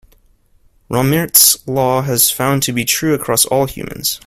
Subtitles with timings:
[0.89, 4.19] Rohmert's law has been found to be true across all humans.